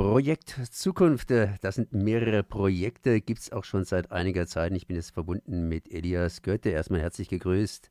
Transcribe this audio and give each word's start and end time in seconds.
Projekt 0.00 0.48
Zukunft, 0.70 1.30
äh, 1.30 1.56
das 1.60 1.74
sind 1.74 1.92
mehrere 1.92 2.42
Projekte, 2.42 3.20
gibt 3.20 3.40
es 3.40 3.52
auch 3.52 3.64
schon 3.64 3.84
seit 3.84 4.10
einiger 4.10 4.46
Zeit. 4.46 4.72
Ich 4.72 4.86
bin 4.86 4.96
jetzt 4.96 5.10
verbunden 5.10 5.68
mit 5.68 5.92
Elias 5.92 6.40
Goethe. 6.40 6.70
Erstmal 6.70 7.02
herzlich 7.02 7.28
gegrüßt. 7.28 7.90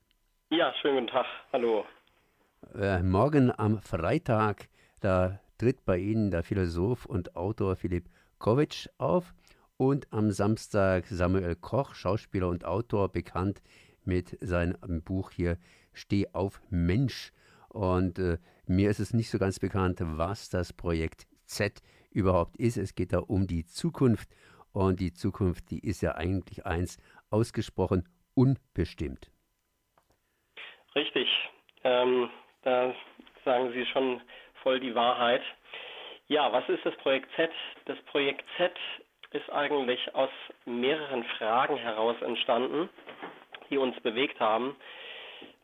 Ja, 0.49 0.73
schönen 0.81 1.05
guten 1.05 1.07
Tag. 1.09 1.27
Hallo. 1.53 1.85
Äh, 2.73 3.03
morgen 3.03 3.51
am 3.55 3.79
Freitag, 3.79 4.69
da 5.01 5.39
tritt 5.59 5.85
bei 5.85 5.99
Ihnen 5.99 6.31
der 6.31 6.41
Philosoph 6.41 7.05
und 7.05 7.35
Autor 7.35 7.75
Philipp 7.75 8.09
Kovic 8.39 8.89
auf 8.97 9.35
und 9.77 10.11
am 10.11 10.31
Samstag 10.31 11.05
Samuel 11.05 11.55
Koch, 11.57 11.93
Schauspieler 11.93 12.47
und 12.47 12.65
Autor, 12.65 13.09
bekannt 13.09 13.61
mit 14.03 14.35
seinem 14.41 15.03
Buch 15.03 15.29
hier 15.29 15.59
Steh 15.93 16.25
auf 16.33 16.59
Mensch. 16.71 17.33
Und 17.67 18.17
äh, 18.17 18.39
mir 18.65 18.89
ist 18.89 18.99
es 18.99 19.13
nicht 19.13 19.29
so 19.29 19.37
ganz 19.37 19.59
bekannt, 19.59 19.99
was 20.01 20.49
das 20.49 20.73
Projekt 20.73 21.27
Z 21.45 21.83
überhaupt 22.11 22.57
ist. 22.57 22.77
Es 22.77 22.95
geht 22.95 23.13
da 23.13 23.19
um 23.19 23.47
die 23.47 23.65
Zukunft 23.65 24.29
und 24.73 24.99
die 24.99 25.13
Zukunft, 25.13 25.71
die 25.71 25.79
ist 25.79 26.01
ja 26.01 26.15
eigentlich 26.15 26.65
eins 26.65 26.97
ausgesprochen 27.29 28.07
unbestimmt. 28.35 29.31
Richtig, 30.95 31.27
ähm, 31.83 32.29
da 32.63 32.93
sagen 33.45 33.71
Sie 33.73 33.85
schon 33.87 34.21
voll 34.63 34.79
die 34.79 34.95
Wahrheit. 34.95 35.41
Ja, 36.27 36.51
was 36.51 36.67
ist 36.69 36.85
das 36.85 36.95
Projekt 36.97 37.29
Z? 37.35 37.51
Das 37.85 37.97
Projekt 38.11 38.43
Z 38.57 38.71
ist 39.31 39.49
eigentlich 39.51 40.13
aus 40.15 40.29
mehreren 40.65 41.23
Fragen 41.37 41.77
heraus 41.77 42.15
entstanden, 42.21 42.89
die 43.69 43.77
uns 43.77 43.99
bewegt 44.01 44.39
haben 44.39 44.75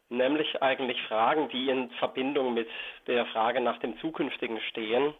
nämlich 0.10 0.62
eigentlich 0.62 1.02
Fragen, 1.04 1.50
die 1.50 1.70
in 1.70 1.90
Verbindung 1.92 2.54
mit 2.54 2.68
der 3.08 3.26
Frage 3.28 3.62
nach 3.62 3.80
dem 3.80 3.98
Zukünftigen 4.00 4.60
stehen. 4.70 5.14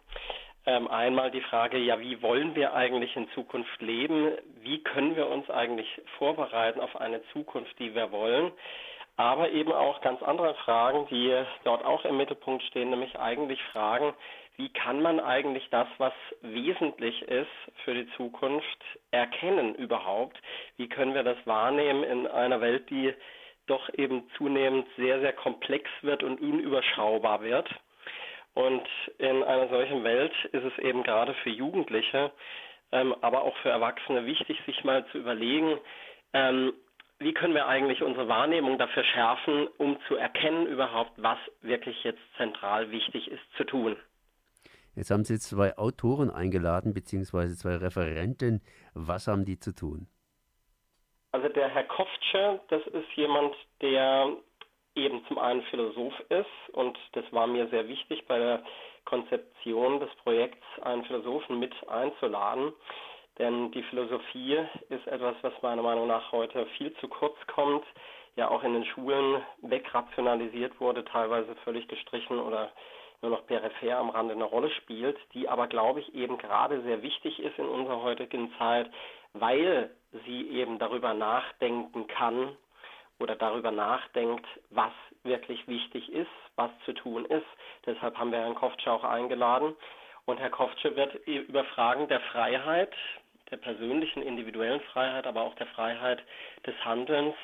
Ähm, 0.68 0.88
einmal 0.88 1.30
die 1.30 1.42
Frage, 1.42 1.78
ja, 1.78 2.00
wie 2.00 2.20
wollen 2.22 2.56
wir 2.56 2.74
eigentlich 2.74 3.14
in 3.14 3.30
Zukunft 3.30 3.80
leben? 3.80 4.32
Wie 4.62 4.82
können 4.82 5.14
wir 5.14 5.28
uns 5.28 5.48
eigentlich 5.48 5.88
vorbereiten 6.18 6.80
auf 6.80 6.96
eine 7.00 7.22
Zukunft, 7.32 7.78
die 7.78 7.94
wir 7.94 8.10
wollen? 8.10 8.50
Aber 9.16 9.50
eben 9.50 9.72
auch 9.72 10.00
ganz 10.00 10.20
andere 10.24 10.54
Fragen, 10.56 11.06
die 11.08 11.32
dort 11.62 11.84
auch 11.84 12.04
im 12.04 12.16
Mittelpunkt 12.16 12.64
stehen, 12.64 12.90
nämlich 12.90 13.16
eigentlich 13.16 13.62
Fragen, 13.72 14.12
wie 14.56 14.68
kann 14.70 15.00
man 15.00 15.20
eigentlich 15.20 15.68
das, 15.70 15.86
was 15.98 16.12
wesentlich 16.40 17.22
ist 17.22 17.46
für 17.84 17.94
die 17.94 18.08
Zukunft, 18.16 18.84
erkennen 19.12 19.74
überhaupt? 19.76 20.36
Wie 20.78 20.88
können 20.88 21.14
wir 21.14 21.22
das 21.22 21.38
wahrnehmen 21.46 22.02
in 22.02 22.26
einer 22.26 22.60
Welt, 22.60 22.90
die 22.90 23.14
doch 23.66 23.88
eben 23.94 24.28
zunehmend 24.36 24.86
sehr, 24.96 25.20
sehr 25.20 25.32
komplex 25.32 25.88
wird 26.02 26.24
und 26.24 26.40
unüberschaubar 26.40 27.42
wird? 27.42 27.68
Und 28.56 28.88
in 29.18 29.42
einer 29.42 29.68
solchen 29.68 30.02
Welt 30.02 30.32
ist 30.52 30.64
es 30.64 30.78
eben 30.78 31.02
gerade 31.02 31.34
für 31.42 31.50
Jugendliche, 31.50 32.32
ähm, 32.90 33.14
aber 33.20 33.42
auch 33.42 33.54
für 33.58 33.68
Erwachsene 33.68 34.24
wichtig, 34.24 34.58
sich 34.64 34.82
mal 34.82 35.04
zu 35.12 35.18
überlegen, 35.18 35.78
ähm, 36.32 36.72
wie 37.18 37.34
können 37.34 37.52
wir 37.52 37.66
eigentlich 37.66 38.02
unsere 38.02 38.28
Wahrnehmung 38.28 38.78
dafür 38.78 39.04
schärfen, 39.04 39.68
um 39.76 39.98
zu 40.08 40.16
erkennen 40.16 40.66
überhaupt, 40.66 41.12
was 41.16 41.36
wirklich 41.60 42.02
jetzt 42.02 42.22
zentral 42.38 42.90
wichtig 42.90 43.30
ist 43.30 43.42
zu 43.58 43.64
tun. 43.64 43.94
Jetzt 44.94 45.10
haben 45.10 45.24
Sie 45.24 45.38
zwei 45.38 45.76
Autoren 45.76 46.30
eingeladen, 46.30 46.94
beziehungsweise 46.94 47.58
zwei 47.58 47.76
Referenten. 47.76 48.62
Was 48.94 49.28
haben 49.28 49.44
die 49.44 49.58
zu 49.58 49.74
tun? 49.74 50.08
Also 51.32 51.50
der 51.50 51.68
Herr 51.68 51.84
Koftsche, 51.84 52.58
das 52.68 52.80
ist 52.86 53.12
jemand, 53.16 53.54
der 53.82 54.34
eben 54.96 55.24
zum 55.26 55.38
einen 55.38 55.62
Philosoph 55.62 56.18
ist 56.28 56.74
und 56.74 56.98
das 57.12 57.24
war 57.32 57.46
mir 57.46 57.68
sehr 57.68 57.86
wichtig 57.88 58.26
bei 58.26 58.38
der 58.38 58.62
Konzeption 59.04 60.00
des 60.00 60.10
Projekts, 60.16 60.64
einen 60.82 61.04
Philosophen 61.04 61.58
mit 61.58 61.72
einzuladen. 61.88 62.72
Denn 63.38 63.70
die 63.72 63.82
Philosophie 63.84 64.58
ist 64.88 65.06
etwas, 65.06 65.36
was 65.42 65.52
meiner 65.62 65.82
Meinung 65.82 66.06
nach 66.06 66.32
heute 66.32 66.66
viel 66.78 66.94
zu 66.94 67.08
kurz 67.08 67.36
kommt, 67.46 67.84
ja 68.34 68.48
auch 68.48 68.62
in 68.64 68.72
den 68.72 68.84
Schulen 68.84 69.42
wegrationalisiert 69.62 70.80
wurde, 70.80 71.04
teilweise 71.04 71.54
völlig 71.64 71.86
gestrichen 71.88 72.38
oder 72.38 72.72
nur 73.22 73.30
noch 73.30 73.46
peripher 73.46 73.98
am 73.98 74.10
Rande 74.10 74.34
eine 74.34 74.44
Rolle 74.44 74.70
spielt, 74.70 75.18
die 75.32 75.48
aber, 75.48 75.66
glaube 75.68 76.00
ich, 76.00 76.14
eben 76.14 76.38
gerade 76.38 76.82
sehr 76.82 77.02
wichtig 77.02 77.40
ist 77.40 77.58
in 77.58 77.68
unserer 77.68 78.02
heutigen 78.02 78.52
Zeit, 78.58 78.90
weil 79.32 79.90
sie 80.26 80.48
eben 80.50 80.78
darüber 80.78 81.14
nachdenken 81.14 82.06
kann, 82.06 82.56
oder 83.18 83.36
darüber 83.36 83.70
nachdenkt, 83.70 84.46
was 84.70 84.92
wirklich 85.22 85.66
wichtig 85.68 86.12
ist, 86.12 86.30
was 86.56 86.70
zu 86.84 86.92
tun 86.92 87.24
ist. 87.26 87.46
Deshalb 87.86 88.18
haben 88.18 88.32
wir 88.32 88.40
Herrn 88.40 88.54
Koftsche 88.54 88.92
auch 88.92 89.04
eingeladen. 89.04 89.74
Und 90.24 90.38
Herr 90.38 90.50
Koftsche 90.50 90.96
wird 90.96 91.14
über 91.26 91.64
Fragen 91.64 92.08
der 92.08 92.20
Freiheit, 92.20 92.92
der 93.50 93.58
persönlichen, 93.58 94.22
individuellen 94.22 94.80
Freiheit, 94.92 95.26
aber 95.26 95.42
auch 95.42 95.54
der 95.54 95.68
Freiheit 95.68 96.22
des 96.66 96.74
Handelns, 96.84 97.36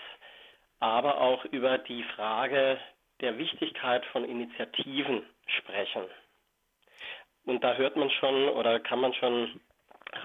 aber 0.80 1.20
auch 1.20 1.44
über 1.46 1.78
die 1.78 2.02
Frage 2.16 2.78
der 3.20 3.38
Wichtigkeit 3.38 4.04
von 4.06 4.24
Initiativen 4.24 5.24
sprechen. 5.46 6.02
Und 7.44 7.62
da 7.62 7.74
hört 7.74 7.96
man 7.96 8.10
schon 8.10 8.48
oder 8.48 8.80
kann 8.80 9.00
man 9.00 9.14
schon 9.14 9.60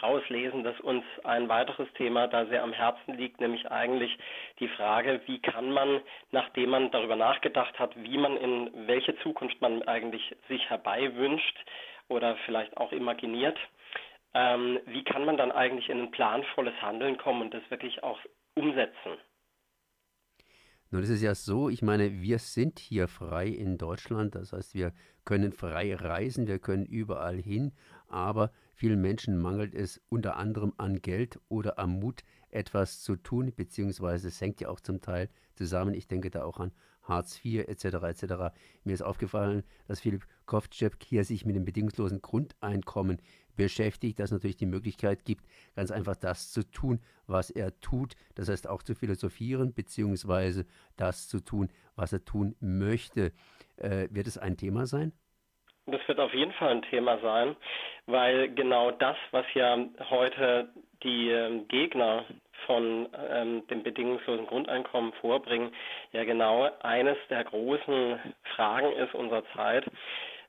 rauslesen, 0.08 0.64
dass 0.64 0.80
uns 0.80 1.04
ein 1.24 1.50
weiteres 1.50 1.88
Thema 1.94 2.28
da 2.28 2.46
sehr 2.46 2.64
am 2.64 2.74
Herzen 2.74 3.18
liegt, 3.18 3.42
nämlich 3.42 3.70
eigentlich 3.70 4.18
die 4.60 4.70
Frage, 4.70 5.22
wie 5.26 5.40
kann 5.40 5.72
man, 5.72 6.02
nachdem 6.32 6.70
man 6.70 6.92
darüber 6.92 7.16
nachgedacht 7.16 7.78
hat, 7.78 7.96
wie 8.02 8.18
man 8.18 8.38
in 8.38 8.88
welche 8.88 9.18
Zukunft 9.20 9.62
man 9.62 9.84
eigentlich 9.84 10.36
sich 10.48 10.70
herbeiwünscht 10.70 11.58
oder 12.08 12.38
vielleicht 12.46 12.78
auch 12.78 12.92
imaginiert, 12.92 13.58
ähm, 14.34 14.80
wie 14.86 15.04
kann 15.04 15.26
man 15.26 15.38
dann 15.38 15.52
eigentlich 15.52 15.90
in 15.90 16.00
ein 16.00 16.12
planvolles 16.12 16.80
Handeln 16.82 17.18
kommen 17.18 17.42
und 17.42 17.54
das 17.54 17.70
wirklich 17.70 18.04
auch 18.04 18.20
umsetzen? 18.56 19.18
Nun 20.90 21.04
ist 21.04 21.10
es 21.10 21.22
ja 21.22 21.36
so, 21.36 21.70
ich 21.70 21.82
meine, 21.82 22.22
wir 22.22 22.40
sind 22.40 22.80
hier 22.80 23.10
frei 23.10 23.48
in 23.48 23.78
Deutschland, 23.78 24.36
das 24.36 24.54
heißt, 24.54 24.74
wir 24.74 24.94
können 25.26 25.52
frei 25.52 25.94
reisen, 25.94 26.48
wir 26.48 26.60
können 26.60 26.86
überall 26.86 27.36
hin, 27.36 27.74
aber 28.10 28.52
vielen 28.74 29.02
Menschen 29.02 29.38
mangelt 29.38 29.74
es 29.74 30.02
unter 30.10 30.38
anderem 30.38 30.74
an 30.78 31.02
Geld 31.02 31.40
oder 31.50 31.80
am 31.80 32.00
Mut, 32.00 32.24
etwas 32.50 33.02
zu 33.02 33.16
tun, 33.16 33.52
beziehungsweise 33.56 34.30
es 34.30 34.42
hängt 34.42 34.62
ja 34.62 34.70
auch 34.70 34.80
zum 34.80 35.02
Teil 35.02 35.30
zusammen. 35.56 35.94
Ich 35.94 36.08
denke 36.08 36.30
da 36.30 36.44
auch 36.44 36.60
an 36.60 36.72
Hartz 37.04 37.40
IV 37.44 37.68
etc. 37.68 37.86
etc. 38.04 38.56
Mir 38.84 38.94
ist 38.94 39.02
aufgefallen, 39.02 39.64
dass 39.88 40.00
Philipp 40.00 40.28
Kovtschep 40.46 41.04
hier 41.04 41.24
sich 41.24 41.46
mit 41.46 41.56
dem 41.56 41.66
bedingungslosen 41.66 42.22
Grundeinkommen 42.22 43.22
beschäftigt, 43.56 44.20
das 44.20 44.32
natürlich 44.32 44.58
die 44.58 44.66
Möglichkeit 44.66 45.26
gibt, 45.26 45.46
ganz 45.76 45.92
einfach 45.92 46.16
das 46.16 46.52
zu 46.52 46.64
tun, 46.64 47.00
was 47.26 47.50
er 47.50 47.80
tut. 47.80 48.16
Das 48.36 48.50
heißt 48.50 48.68
auch 48.68 48.84
zu 48.84 48.96
philosophieren, 48.96 49.74
beziehungsweise 49.74 50.66
das 50.96 51.28
zu 51.28 51.40
tun, 51.40 51.70
was 51.96 52.14
er 52.14 52.24
tun 52.24 52.56
möchte. 52.60 53.34
Äh, 53.78 54.08
wird 54.12 54.28
es 54.28 54.38
ein 54.38 54.58
Thema 54.58 54.86
sein? 54.86 55.12
Das 55.88 56.06
wird 56.08 56.20
auf 56.20 56.34
jeden 56.34 56.52
Fall 56.52 56.70
ein 56.70 56.82
Thema 56.82 57.18
sein, 57.20 57.56
weil 58.08 58.50
genau 58.50 58.92
das, 58.92 59.16
was 59.32 59.46
ja 59.54 59.78
heute 60.10 60.68
die 61.02 61.30
ähm, 61.30 61.66
Gegner 61.70 62.26
von 62.66 63.08
ähm, 63.30 63.66
dem 63.68 63.84
bedingungslosen 63.84 64.48
Grundeinkommen 64.48 65.14
vorbringen, 65.22 65.72
ja 66.12 66.26
genau 66.26 66.70
eines 66.82 67.18
der 67.30 67.46
großen 67.46 68.20
Fragen 68.56 68.92
ist 68.94 69.14
unserer 69.14 69.44
Zeit. 69.56 69.86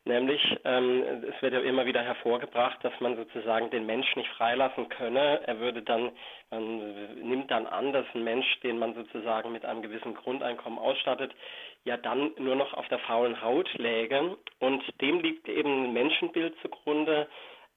Nämlich, 0.04 0.40
ähm, 0.64 1.02
es 1.28 1.42
wird 1.42 1.52
ja 1.52 1.60
immer 1.60 1.84
wieder 1.84 2.02
hervorgebracht, 2.02 2.82
dass 2.82 2.98
man 3.00 3.16
sozusagen 3.16 3.70
den 3.70 3.84
Mensch 3.84 4.16
nicht 4.16 4.30
freilassen 4.30 4.88
könne. 4.88 5.46
Er 5.46 5.60
würde 5.60 5.82
dann, 5.82 6.12
man 6.50 7.28
nimmt 7.28 7.50
dann 7.50 7.66
an, 7.66 7.92
dass 7.92 8.06
ein 8.14 8.24
Mensch, 8.24 8.46
den 8.60 8.78
man 8.78 8.94
sozusagen 8.94 9.52
mit 9.52 9.66
einem 9.66 9.82
gewissen 9.82 10.14
Grundeinkommen 10.14 10.78
ausstattet, 10.78 11.34
ja 11.84 11.96
dann 11.96 12.30
nur 12.38 12.56
noch 12.56 12.72
auf 12.74 12.88
der 12.88 13.00
faulen 13.00 13.42
Haut 13.42 13.72
läge. 13.74 14.36
Und 14.60 14.82
dem 15.00 15.20
liegt 15.20 15.48
eben 15.48 15.84
ein 15.84 15.92
Menschenbild 15.92 16.54
zugrunde, 16.62 17.28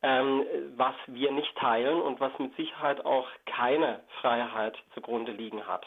ähm, 0.01 0.45
was 0.77 0.95
wir 1.07 1.31
nicht 1.31 1.55
teilen 1.57 2.01
und 2.01 2.19
was 2.19 2.31
mit 2.39 2.55
Sicherheit 2.55 3.05
auch 3.05 3.27
keine 3.45 4.01
Freiheit 4.21 4.77
zugrunde 4.93 5.31
liegen 5.31 5.67
hat. 5.67 5.85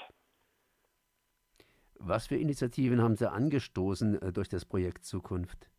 Was 1.99 2.27
für 2.27 2.37
Initiativen 2.37 3.03
haben 3.03 3.17
Sie 3.17 3.31
angestoßen 3.31 4.21
äh, 4.21 4.33
durch 4.33 4.49
das 4.49 4.65
Projekt 4.65 5.05
Zukunft? 5.05 5.71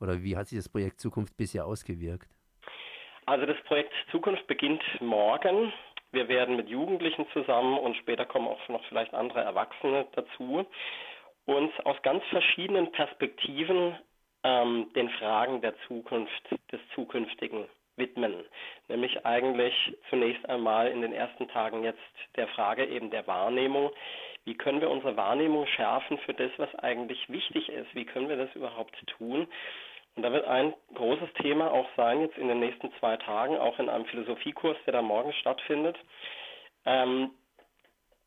Oder 0.00 0.22
wie 0.22 0.36
hat 0.36 0.48
sich 0.48 0.58
das 0.58 0.68
Projekt 0.68 1.00
Zukunft 1.00 1.36
bisher 1.36 1.66
ausgewirkt? 1.66 2.28
Also 3.26 3.46
das 3.46 3.60
Projekt 3.64 3.92
Zukunft 4.10 4.46
beginnt 4.46 4.82
morgen. 5.00 5.72
Wir 6.12 6.28
werden 6.28 6.56
mit 6.56 6.68
Jugendlichen 6.68 7.26
zusammen 7.32 7.78
und 7.78 7.96
später 7.96 8.24
kommen 8.24 8.48
auch 8.48 8.68
noch 8.68 8.84
vielleicht 8.86 9.12
andere 9.12 9.40
Erwachsene 9.40 10.06
dazu, 10.12 10.64
uns 11.44 11.72
aus 11.84 12.00
ganz 12.02 12.24
verschiedenen 12.30 12.90
Perspektiven 12.92 13.98
ähm, 14.44 14.90
den 14.94 15.10
Fragen 15.10 15.60
der 15.60 15.74
Zukunft, 15.86 16.42
des 16.72 16.80
Zukünftigen 16.94 17.66
widmen. 17.98 18.44
Nämlich 18.88 19.26
eigentlich 19.26 19.74
zunächst 20.10 20.48
einmal 20.48 20.88
in 20.88 21.02
den 21.02 21.12
ersten 21.12 21.48
Tagen 21.48 21.84
jetzt 21.84 21.98
der 22.36 22.48
Frage 22.48 22.86
eben 22.86 23.10
der 23.10 23.26
Wahrnehmung. 23.26 23.90
Wie 24.44 24.54
können 24.54 24.80
wir 24.80 24.90
unsere 24.90 25.16
Wahrnehmung 25.16 25.66
schärfen 25.66 26.18
für 26.18 26.34
das, 26.34 26.50
was 26.56 26.74
eigentlich 26.76 27.28
wichtig 27.28 27.68
ist? 27.68 27.94
Wie 27.94 28.06
können 28.06 28.28
wir 28.28 28.36
das 28.36 28.54
überhaupt 28.54 28.96
tun? 29.18 29.46
Und 30.16 30.22
da 30.22 30.32
wird 30.32 30.46
ein 30.46 30.74
großes 30.94 31.32
Thema 31.34 31.70
auch 31.70 31.88
sein, 31.96 32.22
jetzt 32.22 32.38
in 32.38 32.48
den 32.48 32.58
nächsten 32.58 32.92
zwei 32.98 33.16
Tagen, 33.18 33.56
auch 33.56 33.78
in 33.78 33.88
einem 33.88 34.06
Philosophiekurs, 34.06 34.76
der 34.84 34.94
da 34.94 35.02
morgen 35.02 35.32
stattfindet, 35.34 35.96
ähm, 36.86 37.30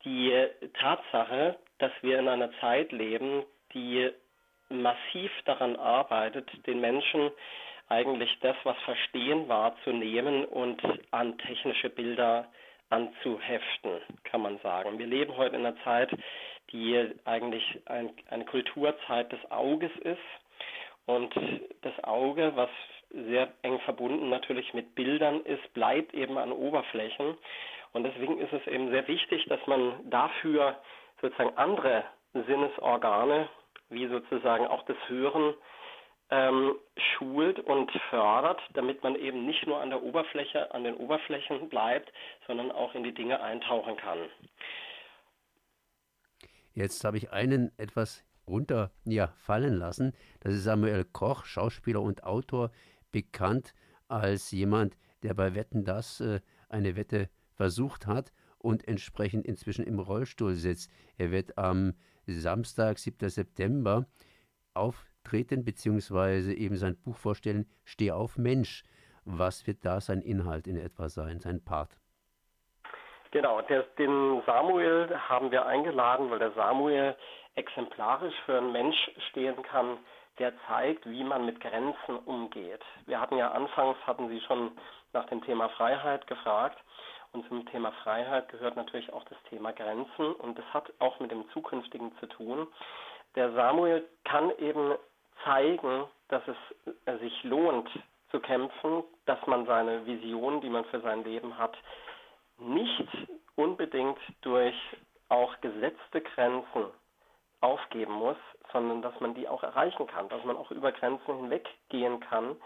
die 0.04 0.48
Tatsache, 0.80 1.58
dass 1.78 1.92
wir 2.00 2.18
in 2.18 2.28
einer 2.28 2.50
Zeit 2.60 2.92
leben, 2.92 3.44
die 3.74 4.10
massiv 4.68 5.30
daran 5.44 5.76
arbeitet, 5.76 6.48
den 6.66 6.80
Menschen 6.80 7.30
eigentlich 7.88 8.38
das, 8.40 8.56
was 8.64 8.76
Verstehen 8.84 9.48
wahrzunehmen 9.48 10.44
und 10.44 10.80
an 11.10 11.36
technische 11.38 11.90
Bilder 11.90 12.48
anzuheften, 12.90 14.00
kann 14.24 14.42
man 14.42 14.58
sagen. 14.58 14.98
Wir 14.98 15.06
leben 15.06 15.36
heute 15.36 15.56
in 15.56 15.66
einer 15.66 15.82
Zeit, 15.82 16.10
die 16.70 17.10
eigentlich 17.24 17.80
ein, 17.86 18.10
eine 18.28 18.44
Kulturzeit 18.44 19.32
des 19.32 19.50
Auges 19.50 19.90
ist. 20.00 20.18
Und 21.06 21.34
das 21.82 22.04
Auge, 22.04 22.52
was 22.54 22.70
sehr 23.10 23.52
eng 23.62 23.78
verbunden 23.80 24.28
natürlich 24.28 24.72
mit 24.72 24.94
Bildern 24.94 25.40
ist, 25.40 25.72
bleibt 25.74 26.14
eben 26.14 26.38
an 26.38 26.52
Oberflächen. 26.52 27.36
Und 27.92 28.04
deswegen 28.04 28.38
ist 28.38 28.52
es 28.52 28.66
eben 28.66 28.90
sehr 28.90 29.06
wichtig, 29.08 29.44
dass 29.46 29.64
man 29.66 30.08
dafür 30.08 30.76
sozusagen 31.20 31.56
andere 31.56 32.04
Sinnesorgane, 32.32 33.48
wie 33.90 34.06
sozusagen 34.06 34.66
auch 34.66 34.84
das 34.84 34.96
Hören, 35.08 35.54
ähm, 36.32 36.76
schult 36.96 37.60
und 37.60 37.92
fördert, 38.08 38.58
damit 38.72 39.02
man 39.02 39.16
eben 39.16 39.44
nicht 39.44 39.66
nur 39.66 39.80
an 39.80 39.90
der 39.90 40.02
Oberfläche, 40.02 40.72
an 40.72 40.82
den 40.82 40.94
Oberflächen 40.94 41.68
bleibt, 41.68 42.10
sondern 42.46 42.72
auch 42.72 42.94
in 42.94 43.04
die 43.04 43.12
Dinge 43.12 43.40
eintauchen 43.42 43.98
kann. 43.98 44.18
Jetzt 46.72 47.04
habe 47.04 47.18
ich 47.18 47.32
einen 47.32 47.70
etwas 47.76 48.24
runter 48.46 48.90
ja, 49.04 49.34
lassen. 49.46 50.14
Das 50.40 50.54
ist 50.54 50.64
Samuel 50.64 51.04
Koch, 51.04 51.44
Schauspieler 51.44 52.00
und 52.00 52.24
Autor, 52.24 52.70
bekannt 53.12 53.74
als 54.08 54.50
jemand, 54.52 54.96
der 55.22 55.34
bei 55.34 55.54
Wetten 55.54 55.84
das 55.84 56.20
äh, 56.22 56.40
eine 56.70 56.96
Wette 56.96 57.28
versucht 57.52 58.06
hat 58.06 58.32
und 58.56 58.88
entsprechend 58.88 59.44
inzwischen 59.46 59.84
im 59.84 59.98
Rollstuhl 59.98 60.54
sitzt. 60.54 60.90
Er 61.18 61.30
wird 61.30 61.58
am 61.58 61.92
Samstag, 62.26 62.98
7. 62.98 63.28
September, 63.28 64.06
auftreten 65.22 65.64
bzw. 65.64 66.52
eben 66.52 66.76
sein 66.76 66.96
Buch 67.04 67.16
vorstellen, 67.16 67.66
Steh 67.84 68.10
auf 68.10 68.36
Mensch. 68.36 68.82
Was 69.24 69.66
wird 69.66 69.84
da 69.84 70.00
sein 70.00 70.20
Inhalt 70.20 70.66
in 70.66 70.76
etwa 70.76 71.08
sein, 71.08 71.38
sein 71.38 71.64
Part? 71.64 71.96
Genau, 73.30 73.62
der, 73.62 73.84
den 73.98 74.42
Samuel 74.44 75.08
haben 75.28 75.50
wir 75.52 75.64
eingeladen, 75.64 76.30
weil 76.30 76.40
der 76.40 76.50
Samuel 76.52 77.16
exemplarisch 77.54 78.34
für 78.44 78.58
einen 78.58 78.72
Mensch 78.72 78.96
stehen 79.30 79.62
kann, 79.62 79.98
der 80.38 80.52
zeigt, 80.66 81.08
wie 81.08 81.22
man 81.22 81.46
mit 81.46 81.60
Grenzen 81.60 82.18
umgeht. 82.24 82.82
Wir 83.06 83.20
hatten 83.20 83.36
ja 83.36 83.52
anfangs, 83.52 83.96
hatten 84.06 84.28
Sie 84.28 84.40
schon 84.40 84.72
nach 85.12 85.26
dem 85.26 85.42
Thema 85.44 85.68
Freiheit 85.70 86.26
gefragt. 86.26 86.78
Und 87.32 87.46
zum 87.48 87.64
Thema 87.66 87.92
Freiheit 88.02 88.48
gehört 88.50 88.76
natürlich 88.76 89.10
auch 89.12 89.24
das 89.24 89.38
Thema 89.48 89.72
Grenzen. 89.72 90.34
Und 90.34 90.58
das 90.58 90.64
hat 90.74 90.92
auch 90.98 91.18
mit 91.20 91.30
dem 91.30 91.48
Zukünftigen 91.50 92.12
zu 92.18 92.26
tun. 92.26 92.66
Der 93.34 93.52
Samuel 93.52 94.06
kann 94.24 94.50
eben 94.58 94.94
zeigen, 95.44 96.04
dass 96.28 96.42
es 96.46 97.20
sich 97.20 97.44
lohnt 97.44 97.88
zu 98.30 98.40
kämpfen, 98.40 99.04
dass 99.26 99.44
man 99.46 99.66
seine 99.66 100.06
Vision, 100.06 100.60
die 100.60 100.70
man 100.70 100.84
für 100.86 101.00
sein 101.00 101.24
Leben 101.24 101.58
hat, 101.58 101.76
nicht 102.58 103.08
unbedingt 103.56 104.18
durch 104.40 104.74
auch 105.28 105.60
gesetzte 105.60 106.20
Grenzen 106.20 106.86
aufgeben 107.60 108.12
muss, 108.12 108.36
sondern 108.72 109.02
dass 109.02 109.18
man 109.20 109.34
die 109.34 109.48
auch 109.48 109.62
erreichen 109.62 110.06
kann, 110.06 110.28
dass 110.28 110.44
man 110.44 110.56
auch 110.56 110.70
über 110.70 110.92
Grenzen 110.92 111.36
hinweggehen 111.36 112.20
kann. 112.20 112.56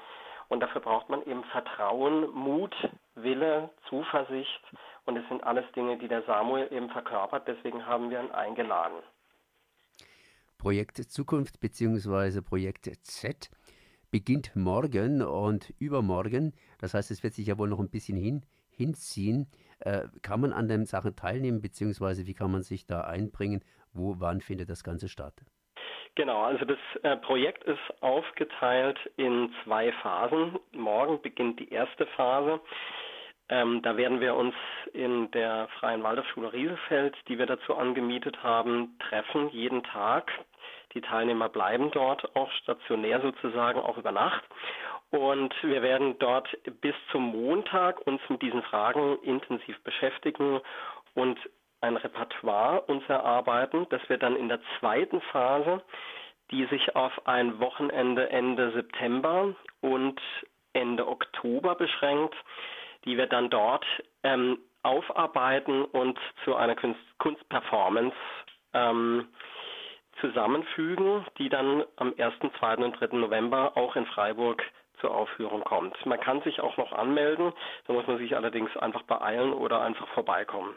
Und 0.48 0.60
dafür 0.60 0.80
braucht 0.80 1.08
man 1.08 1.24
eben 1.26 1.44
Vertrauen, 1.44 2.30
Mut, 2.30 2.74
Wille, 3.16 3.70
Zuversicht. 3.88 4.62
Und 5.04 5.16
es 5.16 5.28
sind 5.28 5.42
alles 5.42 5.70
Dinge, 5.72 5.96
die 5.96 6.08
der 6.08 6.22
Samuel 6.22 6.72
eben 6.72 6.88
verkörpert. 6.90 7.46
Deswegen 7.48 7.84
haben 7.86 8.10
wir 8.10 8.20
ihn 8.20 8.30
eingeladen. 8.30 9.02
Projekt 10.58 10.96
Zukunft 10.96 11.60
bzw. 11.60 12.40
Projekt 12.40 12.90
Z 13.02 13.50
beginnt 14.10 14.54
morgen 14.56 15.22
und 15.22 15.74
übermorgen. 15.78 16.54
Das 16.78 16.94
heißt, 16.94 17.10
es 17.10 17.22
wird 17.22 17.34
sich 17.34 17.46
ja 17.48 17.58
wohl 17.58 17.68
noch 17.68 17.80
ein 17.80 17.90
bisschen 17.90 18.16
hin, 18.16 18.42
hinziehen. 18.70 19.46
Äh, 19.80 20.08
kann 20.22 20.40
man 20.40 20.52
an 20.52 20.68
den 20.68 20.86
Sachen 20.86 21.16
teilnehmen, 21.16 21.60
beziehungsweise 21.60 22.26
wie 22.26 22.34
kann 22.34 22.50
man 22.50 22.62
sich 22.62 22.86
da 22.86 23.02
einbringen? 23.02 23.62
Wo, 23.92 24.16
wann 24.18 24.40
findet 24.40 24.70
das 24.70 24.84
Ganze 24.84 25.08
statt? 25.08 25.34
Genau, 26.14 26.44
also 26.44 26.64
das 26.64 26.78
äh, 27.02 27.16
Projekt 27.18 27.64
ist 27.64 28.02
aufgeteilt 28.02 28.98
in 29.16 29.52
zwei 29.64 29.92
Phasen. 30.02 30.58
Morgen 30.72 31.20
beginnt 31.20 31.60
die 31.60 31.68
erste 31.70 32.06
Phase. 32.16 32.60
Ähm, 33.48 33.80
da 33.82 33.96
werden 33.96 34.20
wir 34.20 34.34
uns 34.34 34.54
in 34.92 35.30
der 35.30 35.68
Freien 35.78 36.02
Waldorfschule 36.02 36.52
Rieselfeld, 36.52 37.16
die 37.28 37.38
wir 37.38 37.46
dazu 37.46 37.76
angemietet 37.76 38.42
haben, 38.42 38.98
treffen, 38.98 39.48
jeden 39.50 39.84
Tag. 39.84 40.32
Die 40.94 41.00
Teilnehmer 41.00 41.48
bleiben 41.48 41.90
dort 41.92 42.34
auch 42.34 42.50
stationär 42.52 43.20
sozusagen, 43.20 43.78
auch 43.78 43.98
über 43.98 44.12
Nacht. 44.12 44.42
Und 45.10 45.54
wir 45.62 45.82
werden 45.82 46.18
dort 46.18 46.48
bis 46.80 46.94
zum 47.12 47.22
Montag 47.22 48.04
uns 48.06 48.20
mit 48.28 48.42
diesen 48.42 48.62
Fragen 48.62 49.18
intensiv 49.22 49.78
beschäftigen 49.84 50.60
und 51.14 51.38
ein 51.80 51.96
Repertoire 51.96 52.80
uns 52.82 53.04
erarbeiten, 53.08 53.86
das 53.90 54.00
wir 54.08 54.18
dann 54.18 54.34
in 54.34 54.48
der 54.48 54.60
zweiten 54.78 55.20
Phase, 55.20 55.82
die 56.50 56.64
sich 56.66 56.96
auf 56.96 57.26
ein 57.26 57.60
Wochenende 57.60 58.28
Ende 58.30 58.72
September 58.72 59.54
und 59.80 60.20
Ende 60.72 61.06
Oktober 61.06 61.74
beschränkt, 61.74 62.34
die 63.06 63.16
wir 63.16 63.26
dann 63.26 63.48
dort 63.48 63.86
ähm, 64.22 64.58
aufarbeiten 64.82 65.84
und 65.84 66.18
zu 66.44 66.54
einer 66.54 66.76
Kunst 66.76 67.00
Kunstperformance 67.18 68.14
ähm, 68.74 69.28
zusammenfügen, 70.20 71.24
die 71.38 71.48
dann 71.48 71.84
am 71.96 72.14
1., 72.18 72.34
2. 72.58 72.76
und 72.76 73.00
3. 73.00 73.16
November 73.16 73.76
auch 73.76 73.96
in 73.96 74.06
Freiburg 74.06 74.62
zur 75.00 75.14
Aufführung 75.14 75.62
kommt. 75.62 75.94
Man 76.06 76.20
kann 76.20 76.42
sich 76.42 76.60
auch 76.60 76.76
noch 76.76 76.92
anmelden, 76.92 77.52
da 77.86 77.92
muss 77.92 78.06
man 78.06 78.18
sich 78.18 78.34
allerdings 78.36 78.74
einfach 78.76 79.02
beeilen 79.02 79.52
oder 79.52 79.82
einfach 79.82 80.08
vorbeikommen. 80.08 80.74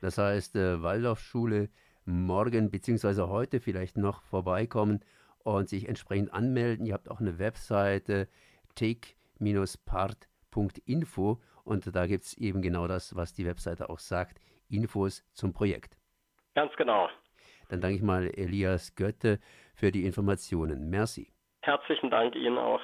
Das 0.00 0.18
heißt, 0.18 0.56
äh, 0.56 0.82
Waldorfschule 0.82 1.68
morgen 2.04 2.70
bzw. 2.70 3.22
heute 3.22 3.60
vielleicht 3.60 3.96
noch 3.96 4.22
vorbeikommen 4.22 5.00
und 5.44 5.68
sich 5.68 5.88
entsprechend 5.88 6.32
anmelden. 6.32 6.86
Ihr 6.86 6.94
habt 6.94 7.10
auch 7.10 7.20
eine 7.20 7.38
Webseite 7.38 8.28
take-part.info 10.52 11.38
und 11.64 11.94
da 11.94 12.06
gibt 12.06 12.24
es 12.24 12.36
eben 12.38 12.62
genau 12.62 12.86
das, 12.86 13.16
was 13.16 13.32
die 13.32 13.46
Webseite 13.46 13.90
auch 13.90 13.98
sagt, 13.98 14.40
Infos 14.68 15.24
zum 15.32 15.52
Projekt. 15.52 15.96
Ganz 16.54 16.74
genau. 16.76 17.08
Dann 17.68 17.80
danke 17.80 17.96
ich 17.96 18.02
mal 18.02 18.26
Elias 18.26 18.94
Götte 18.94 19.38
für 19.74 19.90
die 19.90 20.04
Informationen. 20.04 20.90
Merci. 20.90 21.32
Herzlichen 21.62 22.10
Dank 22.10 22.34
Ihnen 22.34 22.58
auch. 22.58 22.80